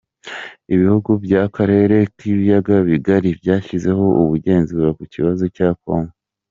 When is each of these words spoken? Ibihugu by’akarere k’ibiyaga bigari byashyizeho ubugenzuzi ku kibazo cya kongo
Ibihugu 0.73 1.09
by’akarere 1.23 1.97
k’ibiyaga 2.17 2.75
bigari 2.87 3.29
byashyizeho 3.39 4.05
ubugenzuzi 4.21 4.89
ku 4.97 5.03
kibazo 5.13 5.43
cya 5.57 5.69
kongo 5.81 6.13